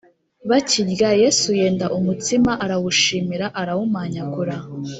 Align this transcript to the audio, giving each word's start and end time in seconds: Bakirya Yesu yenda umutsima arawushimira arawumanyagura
Bakirya 0.49 1.09
Yesu 1.23 1.47
yenda 1.59 1.85
umutsima 1.97 2.51
arawushimira 2.63 3.45
arawumanyagura 3.61 4.55